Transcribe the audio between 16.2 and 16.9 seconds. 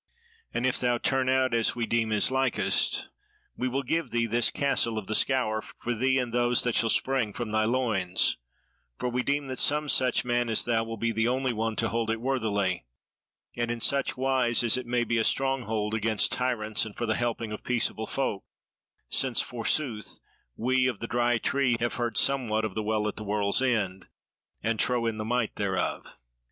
tyrants